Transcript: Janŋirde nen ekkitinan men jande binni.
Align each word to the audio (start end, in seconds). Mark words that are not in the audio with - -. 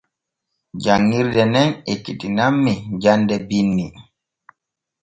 Janŋirde 0.83 1.43
nen 1.53 1.69
ekkitinan 1.93 2.53
men 2.63 2.77
jande 3.01 3.35
binni. 3.47 3.87